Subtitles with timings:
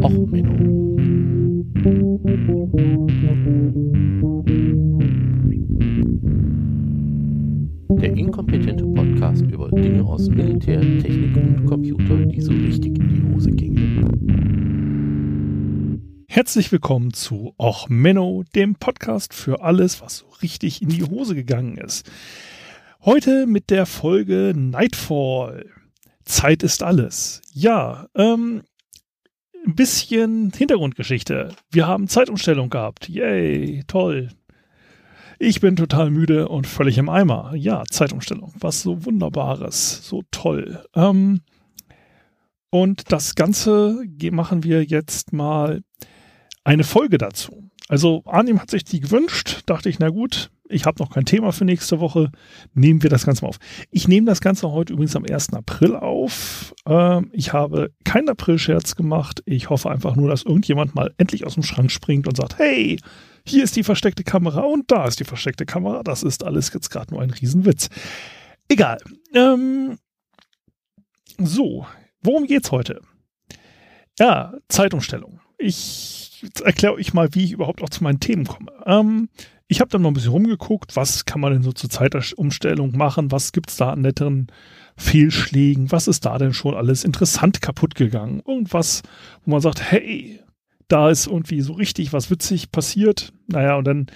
[0.00, 0.96] Och, Menno.
[8.00, 13.22] Der inkompetente Podcast über Dinge aus Militär, Technik und Computer, die so richtig in die
[13.34, 14.06] Hose gingen.
[16.26, 21.34] Herzlich willkommen zu Och Menno, dem Podcast für alles, was so richtig in die Hose
[21.34, 22.10] gegangen ist.
[23.04, 25.66] Heute mit der Folge Nightfall.
[26.24, 27.42] Zeit ist alles.
[27.52, 28.62] Ja, ähm,
[29.66, 31.54] ein bisschen Hintergrundgeschichte.
[31.70, 33.08] Wir haben Zeitumstellung gehabt.
[33.08, 34.28] Yay, toll.
[35.38, 37.52] Ich bin total müde und völlig im Eimer.
[37.56, 38.52] Ja, Zeitumstellung.
[38.60, 40.06] Was so Wunderbares.
[40.06, 40.84] So toll.
[40.94, 41.40] Ähm,
[42.70, 45.82] und das Ganze machen wir jetzt mal
[46.62, 47.68] eine Folge dazu.
[47.88, 49.62] Also Arnim hat sich die gewünscht.
[49.66, 52.30] Dachte ich, na gut, ich habe noch kein Thema für nächste Woche.
[52.74, 53.58] Nehmen wir das Ganze mal auf.
[53.90, 55.52] Ich nehme das Ganze heute übrigens am 1.
[55.54, 56.74] April auf.
[56.86, 59.42] Ähm, ich habe keinen April-Scherz gemacht.
[59.46, 62.98] Ich hoffe einfach nur, dass irgendjemand mal endlich aus dem Schrank springt und sagt, hey,
[63.46, 66.02] hier ist die versteckte Kamera und da ist die versteckte Kamera.
[66.02, 67.88] Das ist alles jetzt gerade nur ein Riesenwitz.
[68.68, 68.98] Egal.
[69.34, 69.98] Ähm,
[71.38, 71.86] so,
[72.22, 73.00] worum geht's heute?
[74.18, 75.40] Ja, Zeitumstellung.
[75.58, 78.72] Ich erkläre euch mal, wie ich überhaupt auch zu meinen Themen komme.
[78.86, 79.28] Ähm,
[79.72, 83.32] ich habe dann noch ein bisschen rumgeguckt, was kann man denn so zur Zeitumstellung machen,
[83.32, 84.48] was gibt es da an netteren
[84.98, 88.42] Fehlschlägen, was ist da denn schon alles interessant kaputt gegangen?
[88.46, 89.00] Irgendwas,
[89.46, 90.40] wo man sagt, hey,
[90.88, 93.32] da ist irgendwie so richtig was witzig passiert.
[93.46, 94.06] Naja, und dann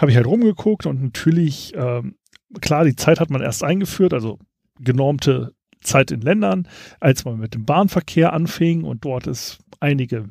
[0.00, 2.14] habe ich halt rumgeguckt und natürlich, ähm,
[2.62, 4.38] klar, die Zeit hat man erst eingeführt, also
[4.80, 6.66] genormte Zeit in Ländern,
[7.00, 10.30] als man mit dem Bahnverkehr anfing und dort es einige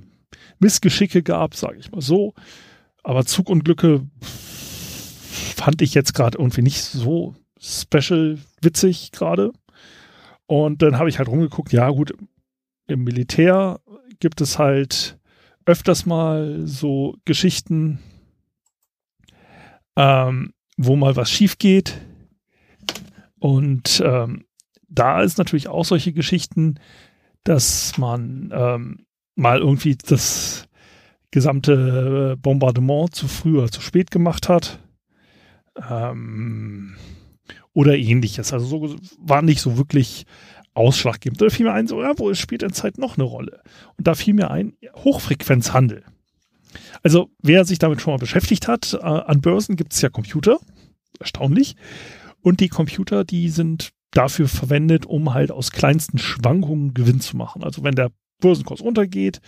[0.58, 2.34] Missgeschicke gab, sage ich mal so.
[3.04, 9.52] Aber Zugunglücke fand ich jetzt gerade irgendwie nicht so special witzig gerade.
[10.46, 12.14] Und dann habe ich halt rumgeguckt, ja gut,
[12.88, 13.80] im Militär
[14.20, 15.20] gibt es halt
[15.66, 18.00] öfters mal so Geschichten,
[19.96, 22.00] ähm, wo mal was schief geht.
[23.38, 24.46] Und ähm,
[24.88, 26.80] da ist natürlich auch solche Geschichten,
[27.44, 30.68] dass man ähm, mal irgendwie das
[31.32, 34.80] gesamte äh, Bombardement zu früh oder zu spät gemacht hat.
[35.90, 36.96] Ähm,
[37.74, 38.52] oder ähnliches.
[38.54, 40.26] Also so war nicht so wirklich
[40.74, 41.42] ausschlaggebend.
[41.42, 43.62] Da fiel mir ein, so, ja, wo spielt in Zeit noch eine Rolle?
[43.98, 46.04] Und da fiel mir ein, Hochfrequenzhandel.
[47.04, 50.60] Also wer sich damit schon mal beschäftigt hat, äh, an Börsen gibt es ja Computer,
[51.20, 51.76] erstaunlich.
[52.42, 57.64] Und die Computer, die sind dafür verwendet, um halt aus kleinsten Schwankungen Gewinn zu machen.
[57.64, 59.40] Also wenn der Börsenkurs runtergeht,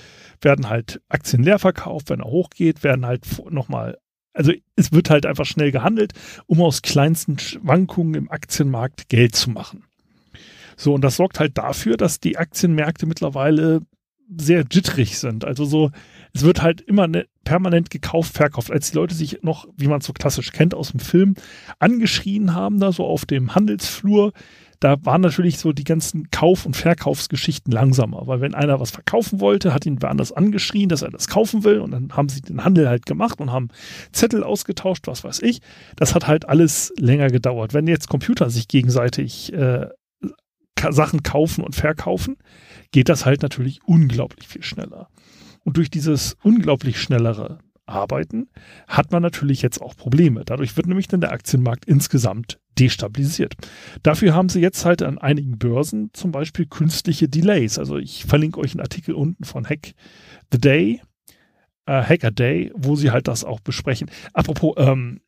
[0.42, 3.98] werden halt Aktien leer verkauft, wenn er hochgeht, werden halt nochmal,
[4.34, 6.14] also es wird halt einfach schnell gehandelt,
[6.48, 9.84] um aus kleinsten Schwankungen im Aktienmarkt Geld zu machen.
[10.78, 13.82] So, und das sorgt halt dafür, dass die Aktienmärkte mittlerweile
[14.38, 15.46] sehr jitterig sind.
[15.46, 15.92] Also so,
[16.34, 18.72] es wird halt immer ne, permanent gekauft, verkauft.
[18.72, 21.36] Als die Leute sich noch, wie man es so klassisch kennt aus dem Film,
[21.80, 24.32] angeschrien haben, da so auf dem Handelsflur,
[24.82, 29.40] da waren natürlich so die ganzen Kauf- und Verkaufsgeschichten langsamer, weil wenn einer was verkaufen
[29.40, 32.42] wollte, hat ihn wer anders angeschrien, dass er das kaufen will und dann haben sie
[32.42, 33.70] den Handel halt gemacht und haben
[34.12, 35.62] Zettel ausgetauscht, was weiß ich.
[35.98, 37.76] Das hat halt alles länger gedauert.
[37.76, 39.88] Wenn jetzt Computer sich gegenseitig äh,
[40.90, 42.38] Sachen kaufen und verkaufen,
[42.92, 45.10] geht das halt natürlich unglaublich viel schneller.
[45.64, 47.60] Und durch dieses unglaublich schnellere
[47.92, 48.50] Arbeiten
[48.88, 50.44] hat man natürlich jetzt auch Probleme.
[50.46, 53.56] Dadurch wird nämlich dann der Aktienmarkt insgesamt destabilisiert.
[54.04, 57.78] Dafür haben sie jetzt halt an einigen Börsen zum Beispiel künstliche Delays.
[57.78, 59.94] Also ich verlinke euch einen Artikel unten von Hack
[60.52, 61.02] the Day,
[61.86, 64.10] äh, Hacker Day, wo sie halt das auch besprechen.
[64.34, 65.22] Apropos ähm,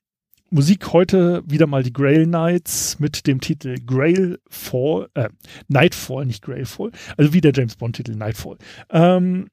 [0.53, 5.29] Musik heute wieder mal die Grail Knights mit dem Titel Grail Fall, äh,
[5.67, 8.57] Nightfall, nicht Grail Fall, also wie der James Bond Titel Nightfall.
[8.91, 9.47] Ähm,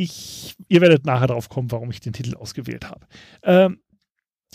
[0.00, 3.06] ich, ihr werdet nachher darauf kommen, warum ich den Titel ausgewählt habe.
[3.42, 3.80] Ähm,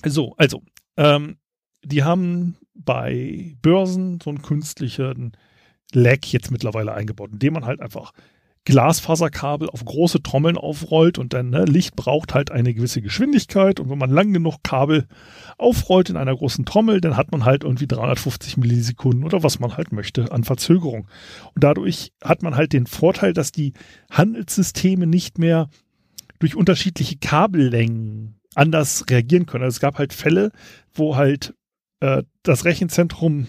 [0.04, 0.64] so, also,
[0.98, 1.38] ähm,
[1.84, 5.38] die haben bei Börsen so einen künstlichen
[5.94, 8.12] Lag jetzt mittlerweile eingebaut, indem man halt einfach
[8.66, 13.90] Glasfaserkabel auf große Trommeln aufrollt und dann ne, Licht braucht halt eine gewisse Geschwindigkeit und
[13.92, 15.08] wenn man lang genug Kabel
[15.58, 19.78] aufrollt in einer großen Trommel, dann hat man halt irgendwie 350 Millisekunden oder was man
[19.78, 21.08] halt möchte an Verzögerung.
[21.54, 23.74] Und dadurch hat man halt den Vorteil, dass die
[24.10, 25.70] Handelssysteme nicht mehr
[26.40, 29.64] durch unterschiedliche Kabellängen anders reagieren können.
[29.64, 30.52] Also es gab halt Fälle,
[30.92, 31.54] wo halt
[32.00, 33.48] äh, das Rechenzentrum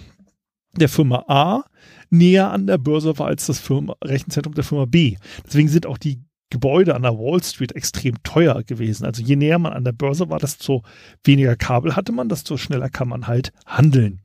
[0.77, 1.65] der Firma A
[2.11, 5.17] näher an der Börse war als das Firma, Rechenzentrum der Firma B.
[5.47, 6.21] Deswegen sind auch die
[6.51, 9.05] Gebäude an der Wall Street extrem teuer gewesen.
[9.05, 10.83] Also je näher man an der Börse war, desto
[11.25, 14.21] weniger Kabel hatte man, desto schneller kann man halt handeln.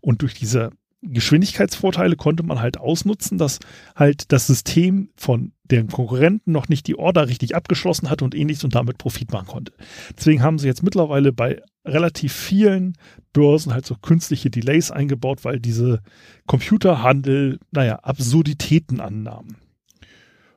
[0.00, 0.70] Und durch diese
[1.12, 3.58] Geschwindigkeitsvorteile konnte man halt ausnutzen, dass
[3.94, 8.64] halt das System von den Konkurrenten noch nicht die Order richtig abgeschlossen hatte und ähnliches
[8.64, 9.72] und damit Profit machen konnte.
[10.16, 12.94] Deswegen haben sie jetzt mittlerweile bei relativ vielen
[13.32, 16.02] Börsen halt so künstliche Delays eingebaut, weil diese
[16.46, 19.56] Computerhandel, naja, Absurditäten annahmen.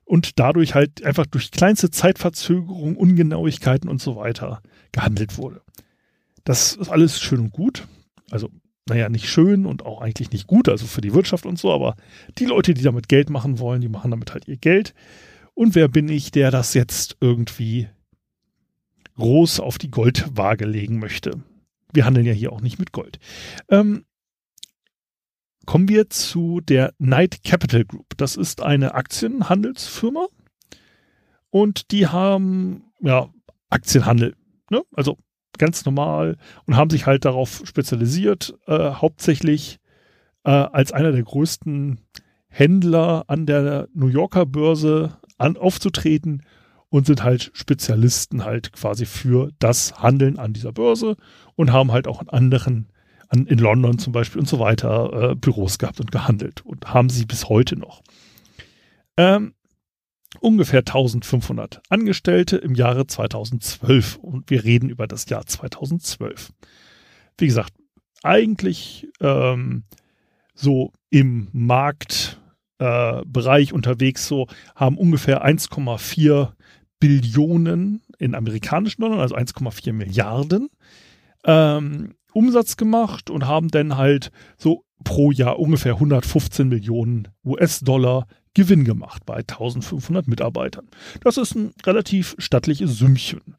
[0.03, 5.61] Und dadurch halt einfach durch kleinste Zeitverzögerung, Ungenauigkeiten und so weiter gehandelt wurde.
[6.43, 7.87] Das ist alles schön und gut.
[8.31, 8.49] Also
[8.87, 11.95] naja, nicht schön und auch eigentlich nicht gut, also für die Wirtschaft und so, aber
[12.37, 14.93] die Leute, die damit Geld machen wollen, die machen damit halt ihr Geld.
[15.53, 17.89] Und wer bin ich, der das jetzt irgendwie
[19.15, 21.43] groß auf die Goldwaage legen möchte?
[21.91, 23.19] Wir handeln ja hier auch nicht mit Gold.
[23.69, 24.05] Ähm,
[25.65, 28.17] kommen wir zu der Knight Capital Group.
[28.17, 30.27] Das ist eine Aktienhandelsfirma
[31.49, 33.29] und die haben ja
[33.69, 34.35] Aktienhandel.
[34.69, 34.81] Ne?
[34.93, 35.17] Also
[35.59, 39.79] ganz normal und haben sich halt darauf spezialisiert, äh, hauptsächlich
[40.43, 41.99] äh, als einer der größten
[42.47, 46.43] Händler an der New Yorker Börse an, aufzutreten
[46.89, 51.15] und sind halt Spezialisten halt quasi für das Handeln an dieser Börse
[51.55, 52.89] und haben halt auch in anderen,
[53.27, 57.09] an, in London zum Beispiel und so weiter, äh, Büros gehabt und gehandelt und haben
[57.09, 58.01] sie bis heute noch.
[59.17, 59.53] Ähm,
[60.39, 66.51] ungefähr 1500 Angestellte im Jahre 2012 und wir reden über das Jahr 2012.
[67.37, 67.73] Wie gesagt,
[68.23, 69.83] eigentlich ähm,
[70.53, 76.51] so im Marktbereich äh, unterwegs, so haben ungefähr 1,4
[76.99, 80.69] Billionen in amerikanischen Dollar, also 1,4 Milliarden
[81.45, 88.83] ähm, Umsatz gemacht und haben dann halt so pro Jahr ungefähr 115 Millionen US-Dollar Gewinn
[88.83, 90.87] gemacht bei 1500 Mitarbeitern.
[91.23, 93.55] Das ist ein relativ stattliches Sümmchen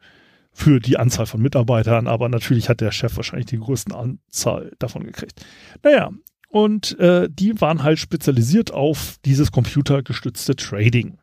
[0.53, 5.05] für die Anzahl von Mitarbeitern, aber natürlich hat der Chef wahrscheinlich die größten Anzahl davon
[5.05, 5.45] gekriegt.
[5.83, 6.11] Naja,
[6.49, 11.19] und äh, die waren halt spezialisiert auf dieses computergestützte Trading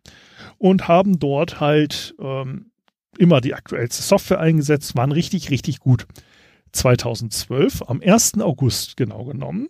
[0.57, 2.71] und haben dort halt ähm,
[3.17, 6.07] immer die aktuellste Software eingesetzt, waren richtig, richtig gut.
[6.71, 8.39] 2012, am 1.
[8.39, 9.67] August genau genommen,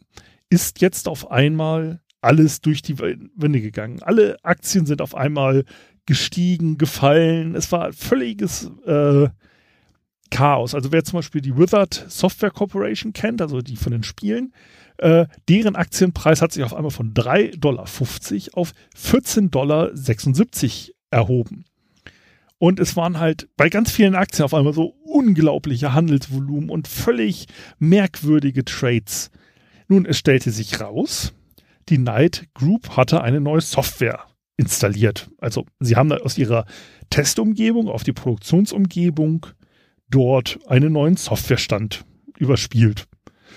[0.49, 4.03] ist jetzt auf einmal alles durch die Wände gegangen.
[4.03, 5.63] Alle Aktien sind auf einmal
[6.05, 7.55] gestiegen, gefallen.
[7.55, 9.29] Es war völliges äh,
[10.29, 10.75] Chaos.
[10.75, 14.51] Also wer zum Beispiel die Wizard Software Corporation kennt, also die von den Spielen,
[14.97, 19.91] äh, deren Aktienpreis hat sich auf einmal von 3,50 Dollar auf 14,76 Dollar
[21.11, 21.63] erhoben.
[22.57, 27.45] Und es waren halt bei ganz vielen Aktien auf einmal so unglaubliche Handelsvolumen und völlig
[27.79, 29.31] merkwürdige Trades.
[29.87, 31.33] Nun, es stellte sich raus,
[31.89, 34.25] die Knight Group hatte eine neue Software
[34.57, 35.29] installiert.
[35.37, 36.65] Also sie haben aus ihrer
[37.09, 39.45] Testumgebung auf die Produktionsumgebung
[40.09, 42.05] dort einen neuen Softwarestand
[42.37, 43.07] überspielt.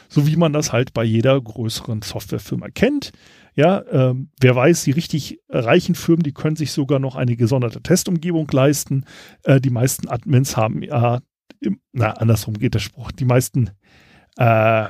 [0.08, 3.12] So wie man das halt bei jeder größeren Softwarefirma kennt.
[3.54, 7.82] Ja, ähm, wer weiß, die richtig reichen Firmen, die können sich sogar noch eine gesonderte
[7.82, 9.04] Testumgebung leisten.
[9.42, 11.20] Äh, die meisten Admins haben ja,
[11.92, 13.70] na, andersrum geht der Spruch, die meisten
[14.36, 14.86] äh,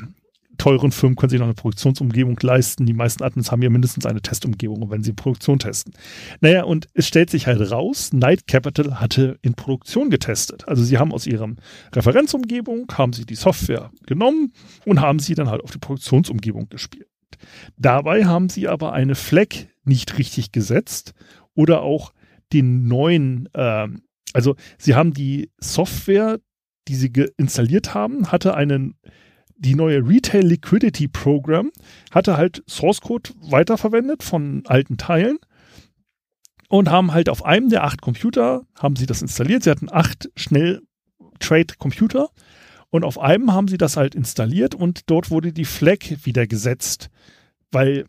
[0.60, 2.84] teuren Firmen können sich noch eine Produktionsumgebung leisten.
[2.84, 5.94] Die meisten Admins haben ja mindestens eine Testumgebung, wenn sie Produktion testen.
[6.40, 10.68] Naja, und es stellt sich halt raus, Night Capital hatte in Produktion getestet.
[10.68, 11.56] Also sie haben aus ihrem
[11.94, 14.52] Referenzumgebung, haben sie die Software genommen
[14.84, 17.08] und haben sie dann halt auf die Produktionsumgebung gespielt.
[17.78, 19.48] Dabei haben sie aber eine Flag
[19.84, 21.14] nicht richtig gesetzt
[21.54, 22.12] oder auch
[22.52, 23.88] den neuen, äh,
[24.34, 26.38] also sie haben die Software,
[26.86, 28.96] die sie installiert haben, hatte einen
[29.60, 31.70] die neue Retail Liquidity Program
[32.10, 35.38] hatte halt Source Code weiterverwendet von alten Teilen
[36.68, 39.64] und haben halt auf einem der acht Computer haben sie das installiert.
[39.64, 40.82] Sie hatten acht schnell
[41.40, 42.30] Trade Computer
[42.88, 47.10] und auf einem haben sie das halt installiert und dort wurde die Flag wieder gesetzt,
[47.70, 48.06] weil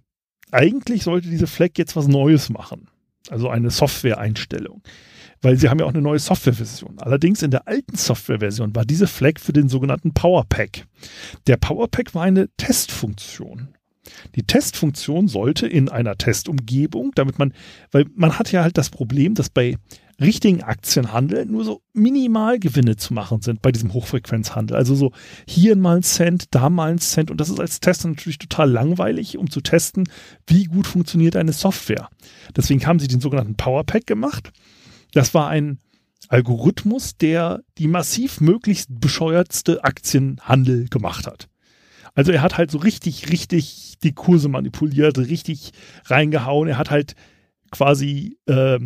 [0.52, 2.88] eigentlich sollte diese Flag jetzt was Neues machen.
[3.30, 4.82] Also eine Software-Einstellung
[5.42, 7.00] weil sie haben ja auch eine neue Softwareversion.
[7.00, 10.86] Allerdings in der alten Softwareversion war diese Flag für den sogenannten Power Pack.
[11.48, 13.70] Der Power Pack war eine Testfunktion.
[14.36, 17.54] Die Testfunktion sollte in einer Testumgebung, damit man,
[17.92, 19.78] weil man hat ja halt das Problem, dass bei
[20.20, 24.78] richtigen Aktienhandel nur so Minimalgewinne zu machen sind bei diesem Hochfrequenzhandel.
[24.78, 25.12] Also so
[25.48, 27.32] hier mal ein Cent, da mal ein Cent.
[27.32, 30.08] Und das ist als Tester natürlich total langweilig, um zu testen,
[30.48, 32.10] wie gut funktioniert eine Software.
[32.56, 34.52] Deswegen haben sie den sogenannten Power Pack gemacht.
[35.14, 35.80] Das war ein
[36.30, 41.50] Algorithmus, der die massiv möglichst bescheuertste Aktienhandel gemacht hat.
[42.14, 45.72] Also er hat halt so richtig, richtig die Kurse manipuliert, richtig
[46.06, 46.68] reingehauen.
[46.68, 47.16] Er hat halt
[47.72, 48.80] quasi äh,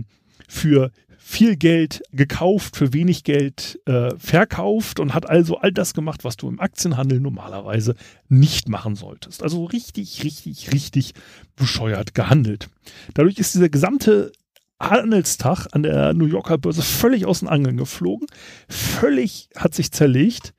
[0.47, 6.23] für viel Geld gekauft, für wenig Geld äh, verkauft und hat also all das gemacht,
[6.23, 7.95] was du im Aktienhandel normalerweise
[8.29, 9.41] nicht machen solltest.
[9.41, 11.13] Also richtig, richtig, richtig
[11.55, 12.69] bescheuert gehandelt.
[13.15, 14.33] Dadurch ist dieser gesamte
[14.79, 18.27] Handelstag an der New Yorker Börse völlig aus den Angeln geflogen,
[18.69, 20.53] völlig hat sich zerlegt.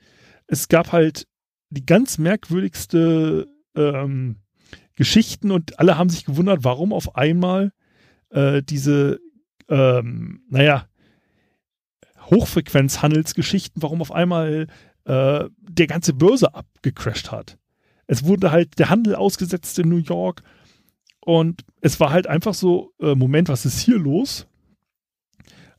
[0.48, 1.28] Es gab halt
[1.70, 4.36] die ganz merkwürdigste ähm,
[4.94, 7.72] Geschichten und alle haben sich gewundert, warum auf einmal
[8.30, 9.20] äh, diese
[9.68, 10.88] ähm, naja,
[12.30, 14.68] Hochfrequenzhandelsgeschichten, warum auf einmal
[15.04, 17.58] äh, der ganze Börse abgecrashed hat.
[18.06, 20.42] Es wurde halt der Handel ausgesetzt in New York
[21.20, 24.46] und es war halt einfach so, äh, Moment, was ist hier los?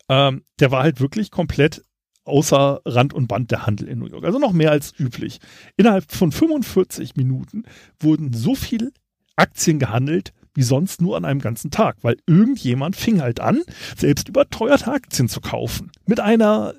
[0.09, 1.83] Ähm, der war halt wirklich komplett
[2.27, 4.23] außer Rand und Band der Handel in New York.
[4.25, 5.39] Also noch mehr als üblich.
[5.77, 7.63] Innerhalb von 45 Minuten
[7.99, 8.91] wurden so viele
[9.35, 13.61] Aktien gehandelt wie sonst nur an einem ganzen Tag, weil irgendjemand fing halt an,
[13.95, 15.91] selbst überteuerte Aktien zu kaufen.
[16.07, 16.73] Mit einer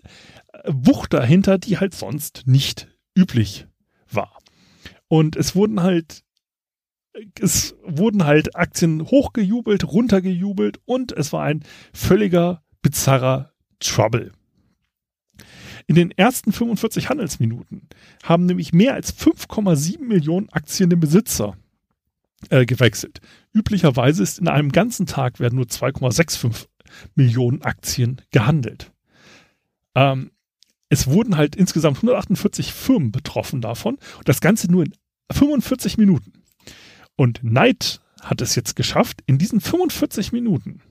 [0.53, 3.69] äh, Wucht dahinter, die halt sonst nicht üblich
[4.11, 4.37] war.
[5.07, 6.25] Und es wurden halt
[7.41, 14.33] es wurden halt Aktien hochgejubelt, runtergejubelt und es war ein völliger bizarrer Trouble.
[15.89, 17.89] In den ersten 45 Handelsminuten
[18.23, 21.57] haben nämlich mehr als 5,7 Millionen Aktien den Besitzer
[22.51, 23.23] äh, gewechselt.
[23.55, 26.67] Üblicherweise ist in einem ganzen Tag werden nur 2,65
[27.15, 28.93] Millionen Aktien gehandelt.
[29.95, 30.31] Ähm,
[30.91, 34.93] es wurden halt insgesamt 148 Firmen betroffen davon und das Ganze nur in
[35.33, 36.45] 45 Minuten.
[37.17, 40.83] Und Knight hat es jetzt geschafft, in diesen 45 Minuten.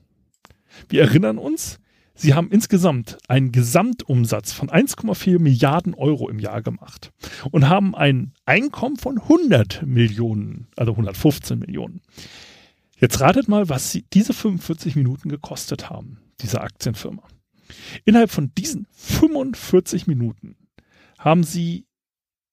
[0.88, 1.78] Wir erinnern uns,
[2.20, 7.12] Sie haben insgesamt einen Gesamtumsatz von 1,4 Milliarden Euro im Jahr gemacht
[7.52, 12.00] und haben ein Einkommen von 100 Millionen, also 115 Millionen.
[12.98, 17.22] Jetzt ratet mal, was sie diese 45 Minuten gekostet haben, diese Aktienfirma.
[18.04, 20.56] Innerhalb von diesen 45 Minuten
[21.20, 21.86] haben sie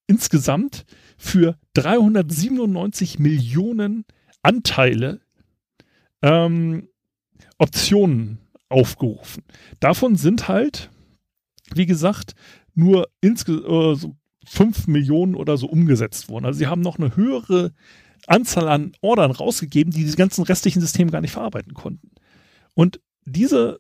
[0.06, 0.86] insgesamt
[1.18, 4.06] für 397 Millionen
[4.44, 5.22] Anteile
[6.22, 6.88] ähm,
[7.58, 9.44] Optionen aufgerufen.
[9.80, 10.90] Davon sind halt,
[11.74, 12.36] wie gesagt,
[12.74, 14.16] nur insgesamt äh, so
[14.48, 16.46] 5 Millionen oder so umgesetzt worden.
[16.46, 17.74] Also sie haben noch eine höhere
[18.28, 22.12] Anzahl an Ordern rausgegeben, die diese ganzen restlichen Systeme gar nicht verarbeiten konnten.
[22.74, 23.80] Und diese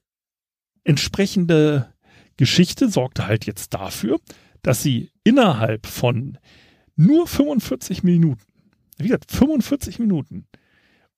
[0.83, 1.93] entsprechende
[2.37, 4.19] Geschichte sorgte halt jetzt dafür,
[4.61, 6.37] dass sie innerhalb von
[6.95, 8.41] nur 45 Minuten,
[8.97, 10.47] wie gesagt, 45 Minuten,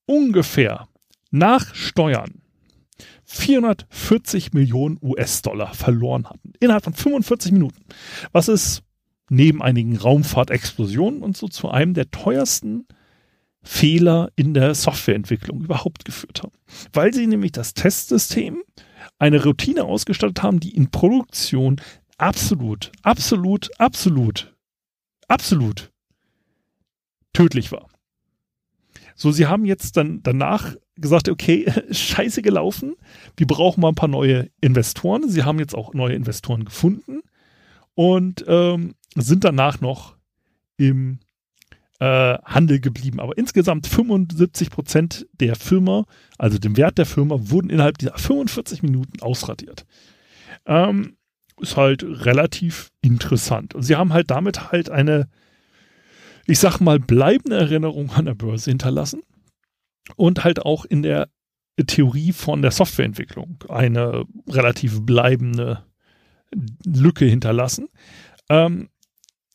[0.06, 0.88] ungefähr
[1.32, 2.42] nach Steuern
[3.30, 6.54] 440 Millionen US-Dollar verloren hatten.
[6.60, 7.84] Innerhalb von 45 Minuten.
[8.32, 8.84] Was es
[9.30, 12.88] neben einigen Raumfahrtexplosionen und so zu einem der teuersten
[13.62, 16.54] Fehler in der Softwareentwicklung überhaupt geführt haben.
[16.94, 18.64] Weil sie nämlich das Testsystem
[19.20, 21.82] eine Routine ausgestattet haben, die in Produktion
[22.18, 24.56] absolut, absolut, absolut,
[25.28, 25.92] absolut
[27.34, 27.90] tödlich war.
[29.18, 32.96] So, sie haben jetzt dann danach gesagt, okay, scheiße gelaufen,
[33.36, 35.28] wir brauchen mal ein paar neue Investoren.
[35.28, 37.22] Sie haben jetzt auch neue Investoren gefunden
[37.96, 40.16] und ähm, sind danach noch
[40.78, 41.20] im
[42.00, 43.20] äh, Handel geblieben.
[43.20, 46.06] Aber insgesamt 75 Prozent der Firma,
[46.38, 49.88] also dem Wert der Firma, wurden innerhalb dieser 45 Minuten ausradiert.
[50.68, 51.18] Ähm,
[51.60, 53.74] ist halt relativ interessant.
[53.74, 55.28] Und sie haben halt damit halt eine
[56.48, 59.22] ich sag mal, bleibende Erinnerung an der Börse hinterlassen
[60.16, 61.30] und halt auch in der
[61.86, 65.84] Theorie von der Softwareentwicklung eine relativ bleibende
[66.86, 67.90] Lücke hinterlassen.
[68.50, 68.90] Ähm,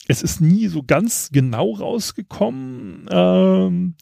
[0.07, 3.95] es ist nie so ganz genau rausgekommen, ähm,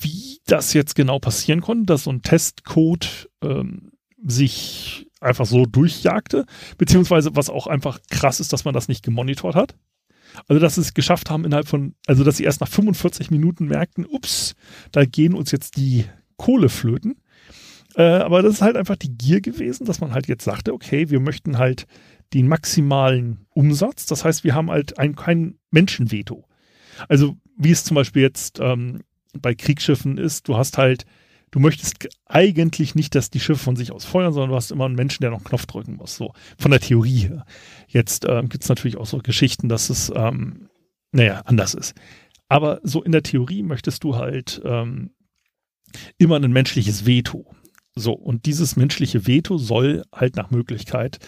[0.00, 3.92] wie das jetzt genau passieren konnte, dass so ein Testcode ähm,
[4.24, 6.46] sich einfach so durchjagte,
[6.78, 9.76] beziehungsweise was auch einfach krass ist, dass man das nicht gemonitort hat.
[10.48, 13.66] Also, dass sie es geschafft haben innerhalb von, also, dass sie erst nach 45 Minuten
[13.66, 14.54] merkten, ups,
[14.92, 16.04] da gehen uns jetzt die
[16.36, 17.16] Kohle flöten.
[17.96, 21.10] Äh, aber das ist halt einfach die Gier gewesen, dass man halt jetzt sagte, okay,
[21.10, 21.86] wir möchten halt
[22.32, 24.06] den maximalen Umsatz.
[24.06, 26.44] Das heißt, wir haben halt ein, kein Menschenveto.
[27.08, 29.02] Also, wie es zum Beispiel jetzt ähm,
[29.38, 31.04] bei Kriegsschiffen ist, du hast halt
[31.50, 34.86] du möchtest eigentlich nicht, dass die Schiffe von sich aus feuern, sondern du hast immer
[34.86, 36.16] einen Menschen, der noch einen Knopf drücken muss.
[36.16, 37.44] So von der Theorie her.
[37.88, 40.68] Jetzt ähm, gibt es natürlich auch so Geschichten, dass es, ähm,
[41.12, 41.94] naja, anders ist.
[42.48, 45.10] Aber so in der Theorie möchtest du halt ähm,
[46.18, 47.54] immer ein menschliches Veto.
[47.94, 51.18] So, und dieses menschliche Veto soll halt nach Möglichkeit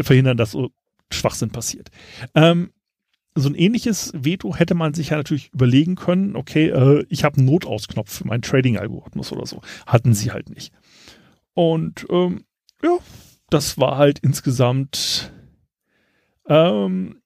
[0.00, 0.70] verhindern, dass so
[1.12, 1.90] Schwachsinn passiert.
[2.34, 2.70] Ähm,
[3.34, 7.38] so ein ähnliches Veto hätte man sich ja natürlich überlegen können, okay, äh, ich habe
[7.38, 9.62] einen Notausknopf für meinen Trading-Algorithmus oder so.
[9.86, 10.72] Hatten sie halt nicht.
[11.54, 12.44] Und ähm,
[12.82, 12.98] ja,
[13.48, 15.32] das war halt insgesamt
[16.48, 17.20] ähm,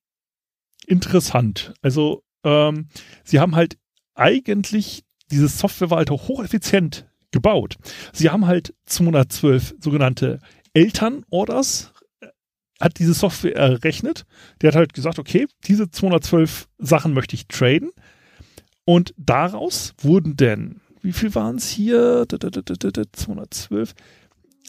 [0.87, 1.75] interessant.
[1.80, 2.88] Also ähm,
[3.25, 3.78] sie haben halt
[4.14, 7.76] eigentlich, diese Software war halt auch hocheffizient gebaut.
[8.12, 10.40] Sie haben halt 212 sogenannte
[10.75, 11.92] Elternorders
[12.81, 14.25] hat diese Software errechnet.
[14.61, 17.90] Der hat halt gesagt, okay, diese 212 Sachen möchte ich traden.
[18.85, 22.26] Und daraus wurden denn, wie viel waren es hier?
[22.28, 23.95] 212.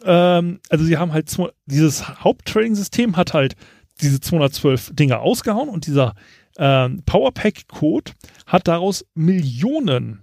[0.04, 1.36] Ähm, also sie haben halt,
[1.66, 3.56] dieses Haupttrading-System hat halt
[4.02, 6.14] diese 212 Dinge ausgehauen und dieser
[6.58, 8.12] ähm, Powerpack-Code
[8.46, 10.22] hat daraus Millionen,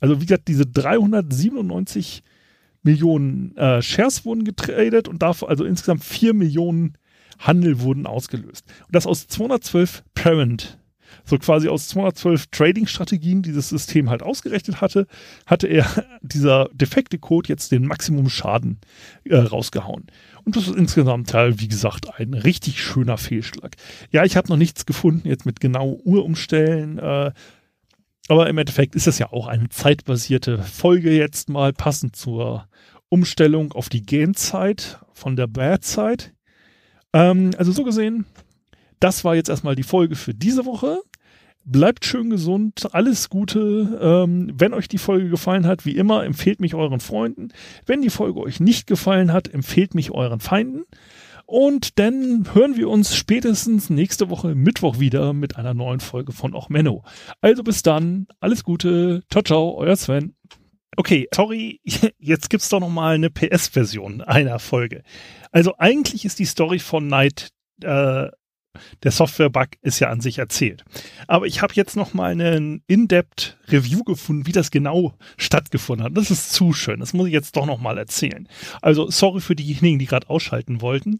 [0.00, 2.22] also wie gesagt, diese 397
[2.82, 6.96] Millionen äh, Shares wurden getradet und dafür also insgesamt 4 Millionen
[7.40, 8.64] Handel wurden ausgelöst.
[8.86, 10.78] Und das aus 212 Parent
[11.24, 15.06] so quasi aus 212 Trading-Strategien, die das System halt ausgerechnet hatte,
[15.46, 15.86] hatte er
[16.22, 18.78] dieser defekte Code jetzt den Maximum Schaden
[19.24, 20.06] äh, rausgehauen.
[20.44, 23.76] Und das ist insgesamt halt, wie gesagt, ein richtig schöner Fehlschlag.
[24.10, 27.32] Ja, ich habe noch nichts gefunden jetzt mit genau Uhrumstellen, äh,
[28.28, 32.68] aber im Endeffekt ist das ja auch eine zeitbasierte Folge jetzt mal passend zur
[33.08, 36.32] Umstellung auf die Genzeit von der Bad-Zeit.
[37.12, 38.26] Ähm, also so gesehen,
[39.00, 41.00] das war jetzt erstmal die Folge für diese Woche.
[41.64, 43.98] Bleibt schön gesund, alles Gute.
[44.00, 47.48] Ähm, wenn euch die Folge gefallen hat, wie immer, empfehlt mich euren Freunden.
[47.86, 50.84] Wenn die Folge euch nicht gefallen hat, empfehlt mich euren Feinden.
[51.46, 56.54] Und dann hören wir uns spätestens nächste Woche Mittwoch wieder mit einer neuen Folge von
[56.54, 57.02] Och Menno.
[57.40, 60.34] Also bis dann, alles Gute, ciao ciao, euer Sven.
[60.96, 61.80] Okay, sorry,
[62.18, 65.02] jetzt gibt's doch noch mal eine PS-Version einer Folge.
[65.52, 67.50] Also eigentlich ist die Story von Night
[67.82, 68.28] äh,
[69.02, 70.84] der Software-Bug ist ja an sich erzählt.
[71.26, 76.16] Aber ich habe jetzt noch mal einen In-Depth Review gefunden, wie das genau stattgefunden hat.
[76.16, 77.00] Das ist zu schön.
[77.00, 78.48] Das muss ich jetzt doch noch mal erzählen.
[78.80, 81.18] Also sorry für diejenigen, die gerade ausschalten wollten.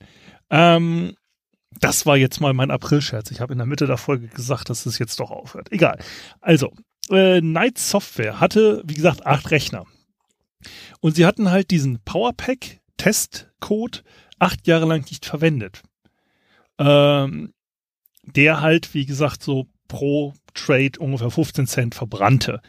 [0.51, 1.15] Ähm,
[1.79, 3.31] das war jetzt mal mein April-Scherz.
[3.31, 5.71] Ich habe in der Mitte der Folge gesagt, dass es jetzt doch aufhört.
[5.71, 5.99] Egal.
[6.41, 6.73] Also,
[7.11, 9.85] äh, Night Software hatte, wie gesagt, acht Rechner.
[11.01, 14.05] Und sie hatten halt diesen PowerPack-Testcode
[14.39, 15.83] acht Jahre lang nicht verwendet
[16.81, 17.53] ähm,
[18.25, 22.61] der halt, wie gesagt, so pro Trade ungefähr 15 Cent verbrannte.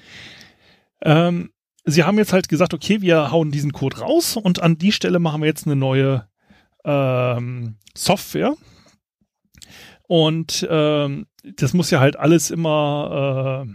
[1.02, 1.52] Ähm,
[1.86, 5.20] sie haben jetzt halt gesagt, okay, wir hauen diesen Code raus und an die Stelle
[5.20, 6.28] machen wir jetzt eine neue
[6.84, 8.56] ähm, Software.
[10.08, 13.74] Und ähm, das muss ja halt alles immer äh,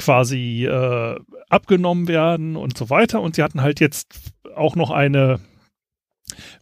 [0.00, 3.20] quasi äh, abgenommen werden und so weiter.
[3.20, 5.40] Und sie hatten halt jetzt auch noch eine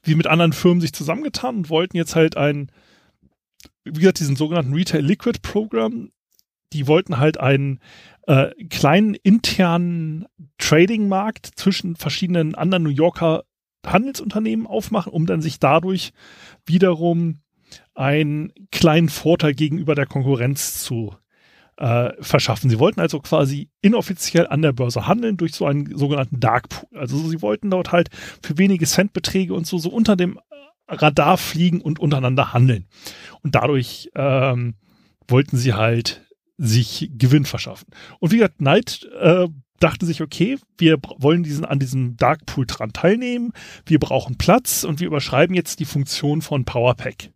[0.03, 2.73] wie mit anderen Firmen sich zusammengetan und wollten jetzt halt ein,
[3.85, 6.11] wie gesagt, diesen sogenannten Retail Liquid Program,
[6.73, 7.81] die wollten halt einen
[8.27, 10.27] äh, kleinen internen
[10.59, 13.45] Trading-Markt zwischen verschiedenen anderen New Yorker
[13.87, 16.13] Handelsunternehmen aufmachen, um dann sich dadurch
[16.67, 17.41] wiederum
[17.95, 21.15] einen kleinen Vorteil gegenüber der Konkurrenz zu
[21.79, 22.71] äh, verschaffen.
[22.71, 26.99] Sie wollten also quasi inoffiziell an der Börse handeln durch so einen sogenannten Dark Pool.
[26.99, 28.09] Also sie wollten dort halt
[28.43, 30.39] für wenige Centbeträge und so, so unter dem
[30.89, 32.87] Radar fliegen und untereinander handeln.
[33.43, 34.75] Und dadurch ähm,
[35.29, 36.25] wollten sie halt
[36.57, 37.89] sich Gewinn verschaffen.
[38.19, 39.47] Und wie gesagt, Knight äh,
[39.79, 43.53] dachte sich, okay, wir wollen diesen an diesem Dark Pool dran teilnehmen,
[43.87, 47.31] wir brauchen Platz und wir überschreiben jetzt die Funktion von PowerPack.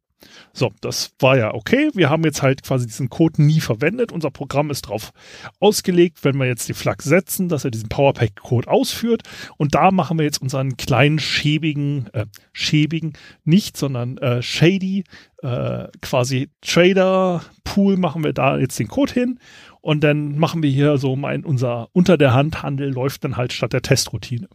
[0.53, 1.91] So, das war ja okay.
[1.95, 4.13] Wir haben jetzt halt quasi diesen Code nie verwendet.
[4.13, 5.13] Unser Programm ist darauf
[5.61, 9.23] ausgelegt, wenn wir jetzt die Flagge setzen, dass er diesen PowerPack-Code ausführt.
[9.57, 15.05] Und da machen wir jetzt unseren kleinen schäbigen, äh, schäbigen, nicht, sondern äh, shady,
[15.43, 19.39] äh, quasi Trader-Pool machen wir da jetzt den Code hin.
[19.81, 23.53] Und dann machen wir hier so mein, unser unter der Hand Handel läuft dann halt
[23.53, 24.49] statt der Testroutine.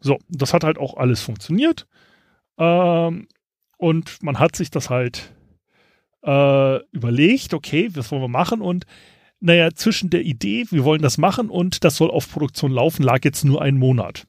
[0.00, 1.86] So, das hat halt auch alles funktioniert.
[2.58, 3.28] Ähm,
[3.80, 5.34] und man hat sich das halt
[6.22, 8.60] äh, überlegt, okay, was wollen wir machen?
[8.60, 8.84] Und
[9.40, 13.24] naja, zwischen der Idee, wir wollen das machen und das soll auf Produktion laufen, lag
[13.24, 14.26] jetzt nur ein Monat.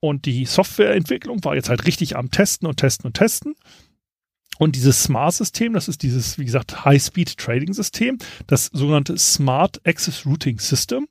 [0.00, 3.56] Und die Softwareentwicklung war jetzt halt richtig am Testen und Testen und Testen.
[4.58, 11.08] Und dieses Smart-System, das ist dieses, wie gesagt, High-Speed-Trading-System, das sogenannte Smart Access Routing System.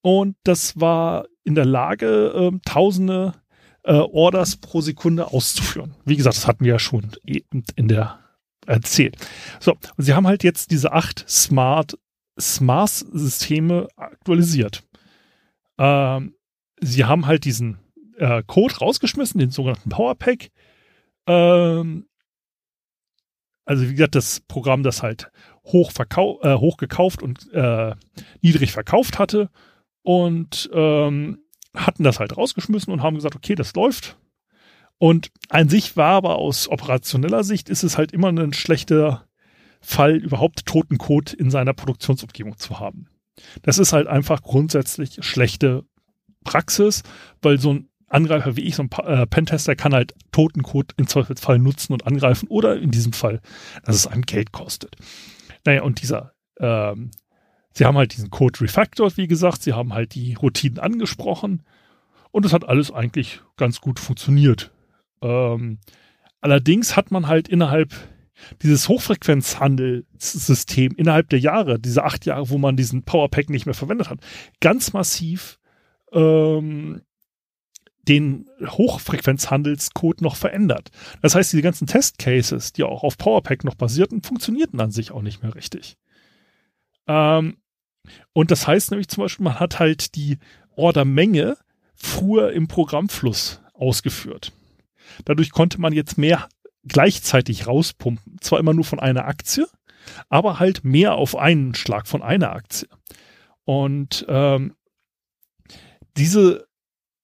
[0.00, 3.34] Und das war in der Lage, äh, tausende
[3.84, 5.94] äh, Orders pro Sekunde auszuführen.
[6.04, 8.18] Wie gesagt, das hatten wir ja schon in der
[8.66, 9.16] erzählt.
[9.60, 11.98] So, und sie haben halt jetzt diese acht Smart
[12.40, 14.82] Smart-Systeme aktualisiert.
[15.78, 16.34] Ähm,
[16.80, 17.78] sie haben halt diesen
[18.16, 20.50] äh, Code rausgeschmissen, den sogenannten Powerpack.
[21.28, 22.06] Ähm,
[23.64, 25.30] also wie gesagt, das Programm, das halt
[25.64, 27.94] hoch, äh, hoch gekauft und äh,
[28.40, 29.48] niedrig verkauft hatte.
[30.02, 31.43] Und ähm,
[31.74, 34.16] hatten das halt rausgeschmissen und haben gesagt, okay, das läuft.
[34.98, 39.26] Und an sich war aber aus operationeller Sicht ist es halt immer ein schlechter
[39.80, 43.08] Fall, überhaupt toten Code in seiner Produktionsumgebung zu haben.
[43.62, 45.84] Das ist halt einfach grundsätzlich schlechte
[46.44, 47.02] Praxis,
[47.42, 51.06] weil so ein Angreifer wie ich, so ein äh, Pentester, kann halt toten Code im
[51.06, 53.40] Zweifelsfall nutzen und angreifen oder in diesem Fall,
[53.84, 54.94] dass es einem Geld kostet.
[55.64, 57.10] Naja, und dieser, ähm,
[57.76, 61.62] sie haben halt diesen Code refactored, wie gesagt, sie haben halt die Routinen angesprochen
[62.30, 64.72] und es hat alles eigentlich ganz gut funktioniert.
[65.22, 65.78] Ähm,
[66.40, 67.94] allerdings hat man halt innerhalb
[68.62, 74.10] dieses Hochfrequenzhandelssystem innerhalb der Jahre, diese acht Jahre, wo man diesen Powerpack nicht mehr verwendet
[74.10, 74.18] hat,
[74.60, 75.58] ganz massiv
[76.12, 77.02] ähm,
[78.02, 80.90] den Hochfrequenzhandelscode noch verändert.
[81.22, 85.22] Das heißt, diese ganzen Testcases, die auch auf PowerPack noch basierten, funktionierten an sich auch
[85.22, 85.96] nicht mehr richtig.
[87.06, 87.56] Ähm,
[88.32, 90.38] und das heißt nämlich zum Beispiel, man hat halt die
[90.76, 91.56] Ordermenge
[91.94, 94.52] früher im Programmfluss ausgeführt.
[95.24, 96.48] Dadurch konnte man jetzt mehr
[96.84, 98.38] gleichzeitig rauspumpen.
[98.40, 99.66] Zwar immer nur von einer Aktie,
[100.28, 102.88] aber halt mehr auf einen Schlag von einer Aktie.
[103.64, 104.74] Und ähm,
[106.16, 106.66] diese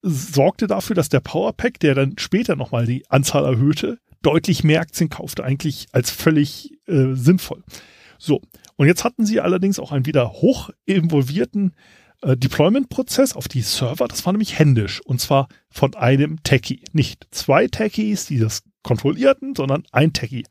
[0.02, 5.10] sorgte dafür, dass der Powerpack, der dann später nochmal die Anzahl erhöhte, deutlich mehr Aktien
[5.10, 7.62] kaufte, eigentlich als völlig äh, sinnvoll.
[8.20, 8.42] So,
[8.76, 11.74] und jetzt hatten sie allerdings auch einen wieder hoch involvierten
[12.20, 14.06] äh, Deployment-Prozess auf die Server.
[14.08, 16.82] Das war nämlich händisch und zwar von einem Techie.
[16.92, 20.44] Nicht zwei Techies, die das kontrollierten, sondern ein Techie.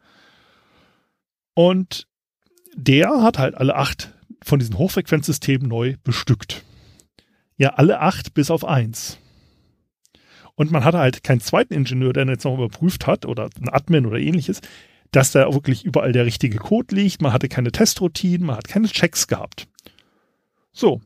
[1.54, 2.08] Und
[2.76, 6.64] der hat halt alle acht von diesen Hochfrequenzsystemen neu bestückt.
[7.56, 9.20] Ja, alle acht bis auf eins.
[10.56, 14.08] Und man hatte halt keinen zweiten Ingenieur, der jetzt noch überprüft hat oder ein Admin
[14.08, 14.62] oder ähnliches,
[15.12, 17.22] dass da wirklich überall der richtige Code liegt.
[17.22, 19.67] Man hatte keine Testroutinen, man hat keine Checks gehabt.
[20.72, 21.02] So.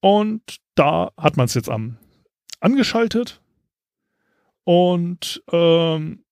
[0.00, 1.98] Und da hat man es jetzt am
[2.60, 3.40] angeschaltet
[4.64, 6.24] und ähm,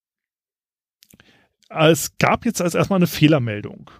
[1.68, 3.90] es gab jetzt als erstmal eine Fehlermeldung.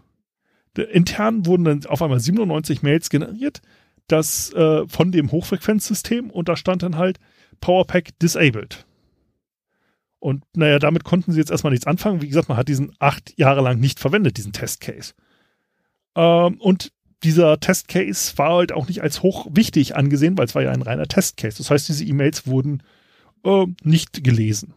[0.76, 3.62] Intern wurden dann auf einmal 97 Mails generiert,
[4.06, 7.18] das äh, von dem Hochfrequenzsystem und da stand dann halt,
[7.60, 8.86] Powerpack disabled.
[10.20, 12.22] Und naja, damit konnten sie jetzt erstmal nichts anfangen.
[12.22, 15.14] Wie gesagt, man hat diesen acht Jahre lang nicht verwendet, diesen Testcase.
[16.16, 20.62] Ähm, und dieser Testcase war halt auch nicht als hoch wichtig angesehen, weil es war
[20.62, 21.58] ja ein reiner Testcase.
[21.58, 22.82] Das heißt, diese E-Mails wurden
[23.44, 24.74] äh, nicht gelesen.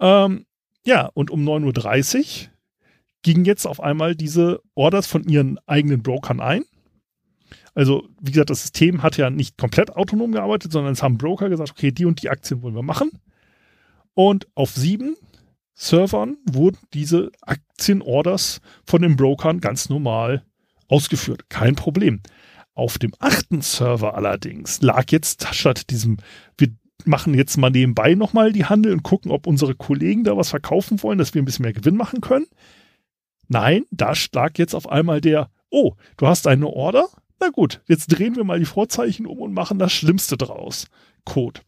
[0.00, 0.46] Ähm,
[0.86, 2.50] ja, und um 9.30 Uhr
[3.22, 6.64] gingen jetzt auf einmal diese Orders von ihren eigenen Brokern ein.
[7.74, 11.48] Also, wie gesagt, das System hat ja nicht komplett autonom gearbeitet, sondern es haben Broker
[11.48, 13.10] gesagt, okay, die und die Aktien wollen wir machen.
[14.14, 15.16] Und auf sieben
[15.74, 20.44] Servern wurden diese Aktienorders von den Brokern ganz normal
[20.88, 21.48] ausgeführt.
[21.48, 22.20] Kein Problem.
[22.74, 26.18] Auf dem achten Server allerdings lag jetzt statt diesem,
[26.56, 26.68] wir
[27.04, 31.02] machen jetzt mal nebenbei nochmal die Handel und gucken, ob unsere Kollegen da was verkaufen
[31.02, 32.46] wollen, dass wir ein bisschen mehr Gewinn machen können.
[33.48, 37.08] Nein, da lag jetzt auf einmal der, oh, du hast eine Order,
[37.40, 40.86] na gut, jetzt drehen wir mal die Vorzeichen um und machen das Schlimmste draus.
[41.24, 41.60] Code.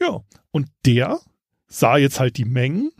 [0.00, 1.20] Ja, und der
[1.66, 2.92] sah jetzt halt die Mengen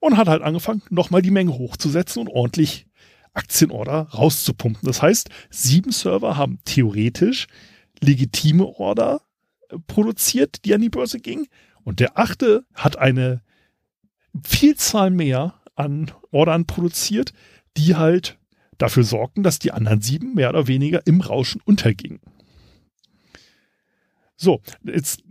[0.00, 2.86] und hat halt angefangen, nochmal die Menge hochzusetzen und ordentlich
[3.32, 4.86] Aktienorder rauszupumpen.
[4.86, 7.46] Das heißt, sieben Server haben theoretisch
[8.00, 9.22] legitime Order
[9.68, 11.46] äh, produziert, die an die Börse gingen.
[11.84, 13.42] Und der achte hat eine
[14.42, 17.32] Vielzahl mehr an Ordern produziert,
[17.76, 18.38] die halt
[18.82, 22.20] dafür sorgten, dass die anderen sieben mehr oder weniger im Rauschen untergingen.
[24.36, 25.22] So, jetzt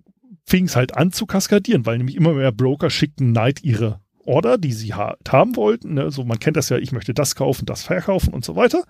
[0.46, 4.58] fing es halt an zu kaskadieren, weil nämlich immer mehr Broker schickten Night ihre Order,
[4.58, 5.96] die sie ha haben wollten.
[5.96, 6.12] Ne?
[6.12, 8.84] So, man kennt das ja, ich möchte das kaufen, das verkaufen und so weiter.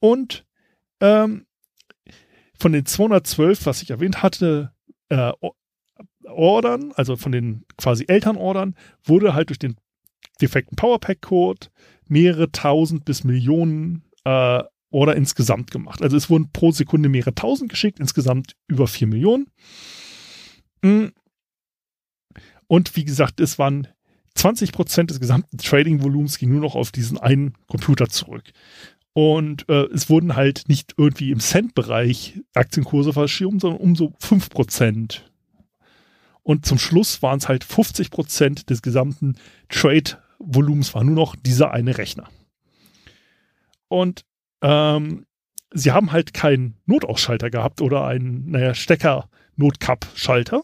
[0.00, 0.44] Und
[1.00, 1.46] ähm,
[2.58, 4.72] von den 212, was ich erwähnt hatte,
[5.08, 5.32] äh,
[6.24, 8.74] Ordern, also von den quasi Elternordern,
[9.04, 9.76] wurde halt durch den
[10.40, 11.68] defekten Powerpack-Code
[12.10, 16.02] mehrere tausend bis Millionen äh, Order insgesamt gemacht.
[16.02, 19.46] Also es wurden pro Sekunde mehrere tausend geschickt, insgesamt über vier Millionen.
[20.82, 21.08] Mm.
[22.66, 23.88] Und wie gesagt, es waren
[24.34, 28.44] 20 Prozent des gesamten Trading-Volumens ging nur noch auf diesen einen Computer zurück.
[29.12, 34.48] Und äh, es wurden halt nicht irgendwie im Cent-Bereich Aktienkurse verschoben, sondern um so 5
[34.48, 35.32] Prozent.
[36.44, 39.34] Und zum Schluss waren es halt 50 Prozent des gesamten
[39.68, 42.28] Trade Volumens war nur noch dieser eine Rechner.
[43.88, 44.24] Und
[44.62, 45.26] ähm,
[45.72, 50.62] sie haben halt keinen Notausschalter gehabt oder einen, naja, Stecker-Notcup-Schalter.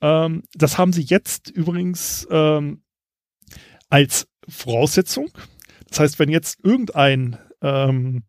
[0.00, 2.82] Ähm, das haben sie jetzt übrigens ähm,
[3.88, 5.30] als Voraussetzung.
[5.88, 8.24] Das heißt, wenn jetzt irgendein ähm,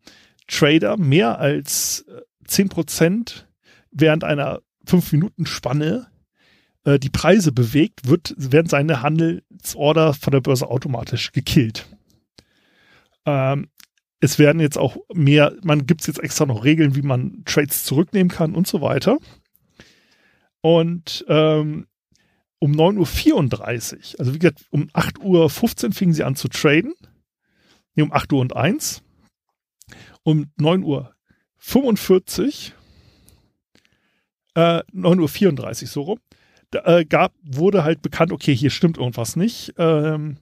[0.46, 2.04] Trader mehr als
[2.46, 3.44] 10%
[3.90, 6.06] während einer 5-Minuten-Spanne
[6.84, 11.86] äh, die Preise bewegt, wird, werden seine Handelsorder von der Börse automatisch gekillt.
[13.26, 13.68] Ähm,
[14.20, 17.84] es werden jetzt auch mehr, man gibt es jetzt extra noch Regeln, wie man Trades
[17.84, 19.18] zurücknehmen kann und so weiter.
[20.60, 21.86] Und ähm,
[22.58, 26.94] um 9.34 Uhr, also wie gesagt, um 8.15 Uhr fingen sie an zu traden.
[27.94, 29.02] Nee, um 8 Uhr und 1.
[30.22, 31.14] Um 9.45 Uhr,
[34.54, 36.20] äh, 9.34 Uhr so rum,
[36.74, 39.74] äh, gab, wurde halt bekannt, okay, hier stimmt irgendwas nicht.
[39.78, 40.38] Ähm,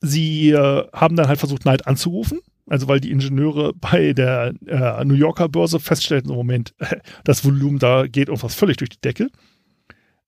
[0.00, 2.40] sie äh, haben dann halt versucht, Knight anzurufen.
[2.66, 6.74] Also weil die Ingenieure bei der äh, New Yorker Börse feststellten, im Moment,
[7.24, 9.28] das Volumen da geht irgendwas völlig durch die Decke.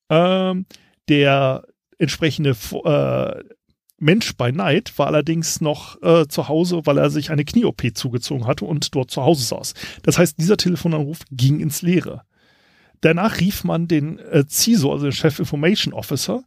[0.08, 0.66] Ähm,
[1.08, 1.64] der
[1.98, 3.44] entsprechende äh,
[3.98, 8.46] Mensch bei Knight war allerdings noch äh, zu Hause, weil er sich eine Knie-OP zugezogen
[8.46, 9.74] hatte und dort zu Hause saß.
[10.02, 12.22] Das heißt, dieser Telefonanruf ging ins Leere.
[13.00, 16.44] Danach rief man den äh, CISO, also den Chef Information Officer,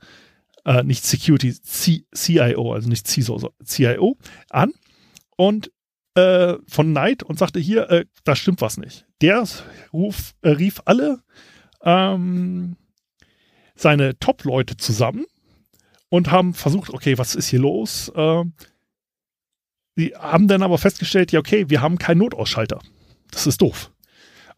[0.66, 4.18] äh, nicht Security, C CIO, also nicht CISO, also CIO,
[4.50, 4.72] an
[5.36, 5.72] und
[6.16, 9.06] äh, von Knight und sagte hier, äh, da stimmt was nicht.
[9.22, 9.44] Der
[9.92, 11.24] ruf, äh, rief alle
[11.82, 12.78] ähm,
[13.76, 15.26] seine Top-Leute zusammen
[16.10, 18.12] und haben versucht, okay, was ist hier los?
[19.98, 22.80] Die haben dann aber festgestellt, ja, okay, wir haben keinen Notausschalter.
[23.32, 23.92] Das ist doof.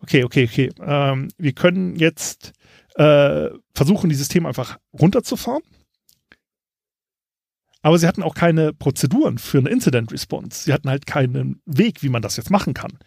[0.05, 0.69] Okay, okay, okay.
[0.79, 2.53] Ähm, wir können jetzt
[2.95, 5.63] äh, versuchen, die Systeme einfach runterzufahren
[7.85, 10.63] aber sie hatten auch keine Prozeduren für eine Incident Response.
[10.63, 12.97] Sie hatten halt keinen Weg, wie man das jetzt machen kann.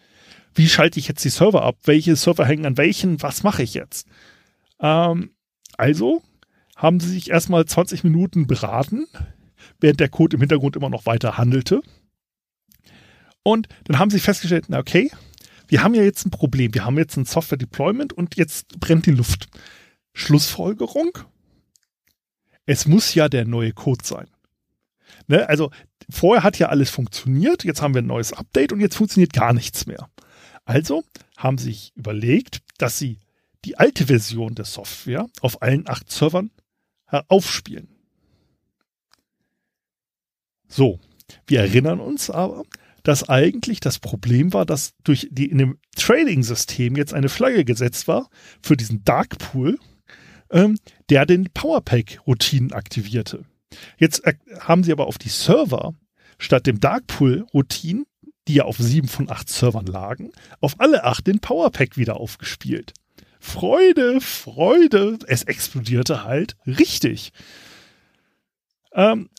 [0.53, 1.79] Wie schalte ich jetzt die Server ab?
[1.83, 3.21] Welche Server hängen an welchen?
[3.21, 4.07] Was mache ich jetzt?
[4.79, 5.31] Ähm,
[5.75, 6.21] also
[6.77, 9.05] haben sie sich erstmal 20 Minuten beraten,
[9.81, 11.81] während der Code im Hintergrund immer noch weiter handelte.
[13.43, 15.11] Und dann haben sie festgestellt, na okay,
[15.69, 16.73] wir haben ja jetzt ein Problem.
[16.73, 19.47] Wir haben jetzt ein Software Deployment und jetzt brennt die Luft.
[20.13, 21.17] Schlussfolgerung?
[22.65, 24.27] Es muss ja der neue Code sein.
[25.27, 25.47] Ne?
[25.47, 25.71] Also
[26.09, 29.53] vorher hat ja alles funktioniert, jetzt haben wir ein neues Update und jetzt funktioniert gar
[29.53, 30.09] nichts mehr.
[30.65, 31.03] Also
[31.37, 33.19] haben sie sich überlegt, dass sie
[33.65, 36.49] die alte Version der Software auf allen acht Servern
[37.27, 37.89] aufspielen.
[40.67, 40.99] So,
[41.47, 42.63] wir erinnern uns aber,
[43.09, 48.07] dass eigentlich das Problem war, dass durch die in dem Trading-System jetzt eine Flagge gesetzt
[48.07, 48.29] war
[48.61, 49.79] für diesen Dark Pool,
[50.51, 50.77] ähm,
[51.09, 53.45] der den Powerpack-Routinen aktivierte.
[53.97, 54.21] Jetzt
[54.59, 55.95] haben sie aber auf die Server
[56.37, 58.05] statt dem Darkpool-Routine,
[58.47, 62.93] die ja auf sieben von acht Servern lagen, auf alle acht den Powerpack wieder aufgespielt.
[63.39, 65.17] Freude, Freude.
[65.25, 67.31] Es explodierte halt richtig.
[68.93, 69.31] Ähm,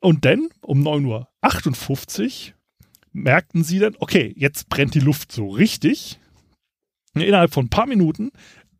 [0.00, 2.54] und dann um 9.58 Uhr
[3.14, 6.18] merkten sie dann, okay, jetzt brennt die Luft so richtig.
[7.14, 8.32] Innerhalb von ein paar Minuten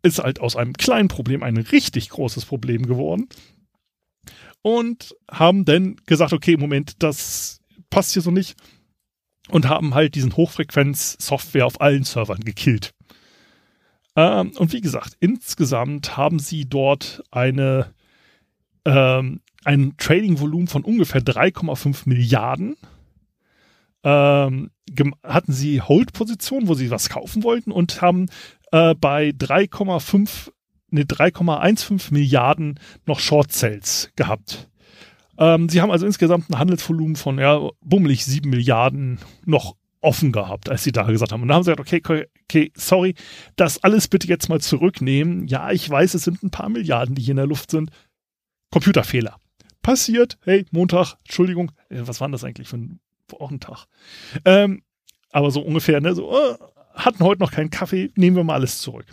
[0.03, 3.29] ist halt aus einem kleinen Problem ein richtig großes Problem geworden
[4.61, 8.57] und haben dann gesagt, okay, Moment, das passt hier so nicht
[9.49, 12.93] und haben halt diesen Hochfrequenz-Software auf allen Servern gekillt.
[14.17, 17.93] Ähm, und wie gesagt, insgesamt haben sie dort eine,
[18.85, 22.77] ähm, ein Trading-Volumen von ungefähr 3,5 Milliarden.
[24.05, 24.71] Ähm,
[25.23, 28.27] hatten sie Hold-Positionen, wo sie was kaufen wollten und haben
[28.71, 30.51] äh, bei 3,5
[30.93, 34.69] eine 3,15 Milliarden noch Short Sales gehabt.
[35.39, 40.69] Ähm, sie haben also insgesamt ein Handelsvolumen von ja, bummelig 7 Milliarden noch offen gehabt,
[40.69, 41.43] als sie da gesagt haben.
[41.43, 43.15] Und dann haben sie gesagt, okay, okay, sorry,
[43.57, 45.49] das alles bitte jetzt mal zurücknehmen.
[45.49, 47.91] Ja, ich weiß, es sind ein paar Milliarden, die hier in der Luft sind.
[48.71, 49.39] Computerfehler.
[49.83, 53.01] Passiert, hey, Montag, Entschuldigung, äh, was war das eigentlich für ein
[53.41, 53.87] Wochentag?
[54.45, 54.83] Ähm,
[55.31, 56.55] aber so ungefähr, ne, so, äh,
[56.95, 59.07] hatten heute noch keinen Kaffee, nehmen wir mal alles zurück.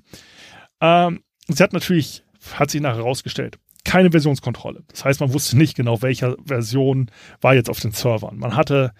[0.79, 4.83] Ähm, sie hat natürlich, hat sich nachher herausgestellt, keine Versionskontrolle.
[4.87, 7.09] Das heißt, man wusste nicht genau, welche Version
[7.41, 8.37] war jetzt auf den Servern.
[8.37, 8.93] Man hatte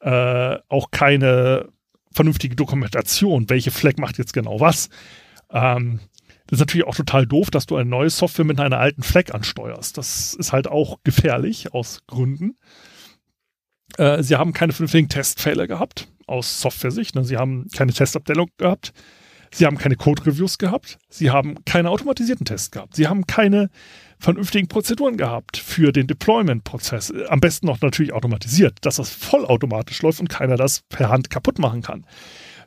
[0.00, 1.68] äh, auch keine
[2.12, 4.88] vernünftige Dokumentation, welche Flag macht jetzt genau was.
[5.50, 6.00] Ähm,
[6.46, 9.34] das ist natürlich auch total doof, dass du eine neue Software mit einer alten Flag
[9.34, 9.98] ansteuerst.
[9.98, 12.56] Das ist halt auch gefährlich aus Gründen.
[13.98, 17.14] Äh, sie haben keine vernünftigen Testfälle gehabt, aus Software-Sicht.
[17.14, 17.24] Ne?
[17.24, 18.92] Sie haben keine Testabteilung gehabt.
[19.52, 20.98] Sie haben keine Code-Reviews gehabt.
[21.08, 22.94] Sie haben keine automatisierten Tests gehabt.
[22.96, 23.70] Sie haben keine
[24.18, 27.12] vernünftigen Prozeduren gehabt für den Deployment-Prozess.
[27.28, 31.58] Am besten noch natürlich automatisiert, dass das vollautomatisch läuft und keiner das per Hand kaputt
[31.58, 32.06] machen kann.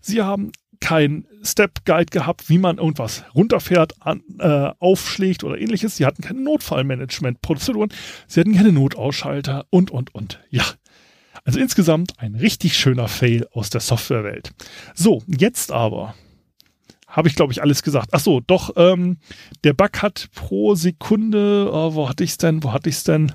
[0.02, 5.96] Sie haben kein Step-Guide gehabt, wie man irgendwas runterfährt, an, äh, aufschlägt oder ähnliches.
[5.96, 7.90] Sie hatten keine Notfallmanagement-Prozeduren.
[8.28, 10.40] Sie hatten keine Notausschalter und, und, und.
[10.50, 10.66] Ja.
[11.44, 14.52] Also insgesamt ein richtig schöner Fail aus der Softwarewelt.
[14.94, 16.14] So, jetzt aber
[17.08, 18.10] habe ich, glaube ich, alles gesagt.
[18.14, 19.18] Ach so, doch, ähm,
[19.64, 23.04] der Bug hat pro Sekunde, oh, wo hatte ich es denn, wo hatte ich es
[23.04, 23.34] denn?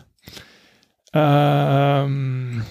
[1.12, 2.62] Ähm,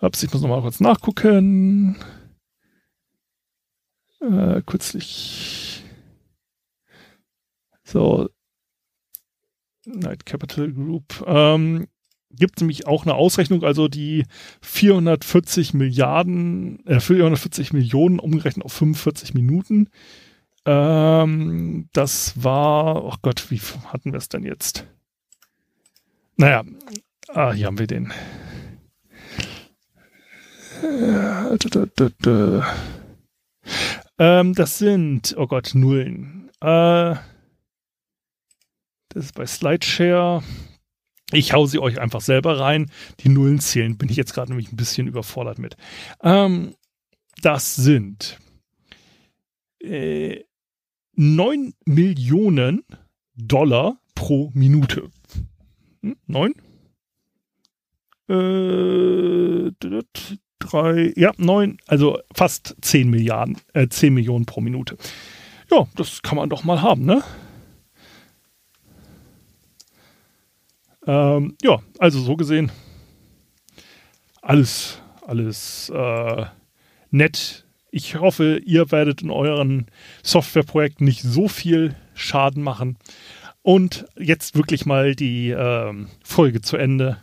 [0.00, 1.96] ups, ich muss nochmal kurz nachgucken.
[4.20, 5.82] Äh, kürzlich.
[7.84, 8.28] So.
[9.86, 11.24] Night Capital Group.
[11.26, 11.86] Ähm,
[12.36, 14.24] gibt nämlich auch eine Ausrechnung, also die
[14.62, 19.88] 440 Milliarden, äh, 440 Millionen umgerechnet auf 45 Minuten.
[20.64, 24.86] Ähm, das war, oh Gott, wie hatten wir es denn jetzt?
[26.36, 26.64] Naja,
[27.28, 28.12] ah, hier haben wir den.
[34.18, 36.50] Ähm, das sind, oh Gott, Nullen.
[36.60, 37.14] Äh,
[39.08, 40.42] das ist bei Slideshare.
[41.32, 42.90] Ich hau sie euch einfach selber rein.
[43.20, 45.76] Die Nullen zählen, bin ich jetzt gerade nämlich ein bisschen überfordert mit.
[46.22, 46.74] Ähm,
[47.42, 48.38] das sind
[49.82, 50.44] äh,
[51.14, 52.84] 9 Millionen
[53.34, 55.10] Dollar pro Minute.
[56.02, 56.16] Hm?
[56.26, 56.54] 9?
[58.28, 59.72] Äh,
[60.58, 64.96] drei, ja, 9, also fast 10 Milliarden, äh, 10 Millionen pro Minute.
[65.70, 67.22] Ja, das kann man doch mal haben, ne?
[71.06, 72.70] Ähm, ja, also so gesehen,
[74.42, 76.46] alles, alles äh,
[77.10, 77.66] nett.
[77.90, 79.86] Ich hoffe, ihr werdet in euren
[80.22, 82.98] Softwareprojekten nicht so viel Schaden machen.
[83.62, 85.92] Und jetzt wirklich mal die äh,
[86.22, 87.18] Folge zu Ende.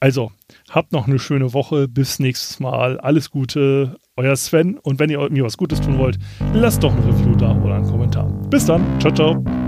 [0.00, 0.30] Also,
[0.70, 1.88] habt noch eine schöne Woche.
[1.88, 2.98] Bis nächstes Mal.
[3.00, 4.78] Alles Gute, euer Sven.
[4.78, 6.18] Und wenn ihr mir was Gutes tun wollt,
[6.54, 8.26] lasst doch ein Review da oder einen Kommentar.
[8.48, 9.00] Bis dann.
[9.00, 9.65] Ciao, ciao.